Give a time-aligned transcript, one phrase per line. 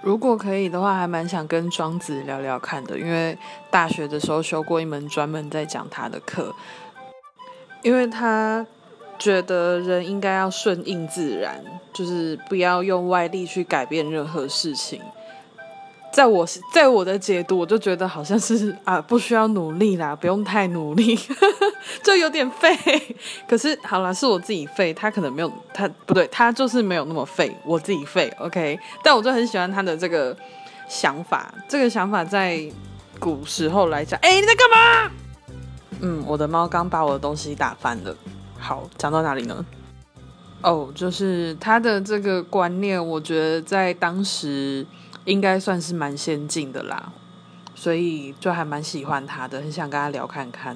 [0.00, 3.36] 如果可以的话，还蛮想跟庄子聊聊看的，因为
[3.70, 6.54] 大学的时候修过一门专门在讲他的课，
[7.82, 8.64] 因为他
[9.18, 15.02] 觉得人应该要顺应自然，就是不要用外力去改变任何事情。
[16.12, 21.18] 在我在我的解读，我就觉得好像是啊，不需要努力啦，不用太努力，
[22.02, 22.76] 就有点废。
[23.48, 28.32] 可是好了，是我自己废，他可能没有他不对，他就是没有那么废，我自己废。
[28.38, 30.36] OK，但我就很喜欢他的这个
[30.88, 32.60] 想法，这个想法在
[33.18, 35.12] 古时候来讲，哎，你在干嘛？
[36.00, 38.16] 嗯，我的猫刚把我的东西打翻了。
[38.58, 39.64] 好，讲到哪里呢？
[40.62, 44.86] 哦，就是他的这个观念，我觉得在当时。
[45.24, 47.12] 应该算是蛮先进的啦，
[47.74, 50.74] 所以就还蛮喜欢他的，很想跟他聊看看。